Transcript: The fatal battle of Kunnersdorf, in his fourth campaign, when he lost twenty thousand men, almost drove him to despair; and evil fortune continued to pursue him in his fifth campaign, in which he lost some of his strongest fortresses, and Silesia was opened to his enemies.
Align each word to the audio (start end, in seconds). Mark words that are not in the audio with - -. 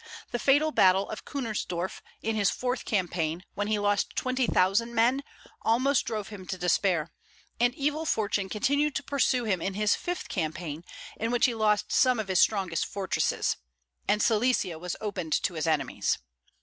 The 0.31 0.39
fatal 0.39 0.71
battle 0.71 1.07
of 1.11 1.25
Kunnersdorf, 1.25 2.01
in 2.23 2.35
his 2.35 2.49
fourth 2.49 2.85
campaign, 2.85 3.43
when 3.53 3.67
he 3.67 3.77
lost 3.77 4.15
twenty 4.15 4.47
thousand 4.47 4.95
men, 4.95 5.23
almost 5.61 6.05
drove 6.05 6.29
him 6.29 6.47
to 6.47 6.57
despair; 6.57 7.11
and 7.59 7.75
evil 7.75 8.07
fortune 8.07 8.49
continued 8.49 8.95
to 8.95 9.03
pursue 9.03 9.43
him 9.43 9.61
in 9.61 9.75
his 9.75 9.93
fifth 9.93 10.27
campaign, 10.27 10.83
in 11.17 11.29
which 11.29 11.45
he 11.45 11.53
lost 11.53 11.91
some 11.91 12.19
of 12.19 12.29
his 12.29 12.39
strongest 12.39 12.87
fortresses, 12.87 13.57
and 14.07 14.23
Silesia 14.23 14.79
was 14.79 14.95
opened 15.01 15.33
to 15.43 15.53
his 15.53 15.67
enemies. 15.67 16.17